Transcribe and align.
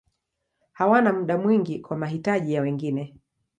Hawana 0.73 1.13
muda 1.13 1.37
mwingi 1.37 1.79
kwa 1.79 1.97
mahitaji 1.97 2.53
ya 2.53 2.61
wengine. 2.61 3.15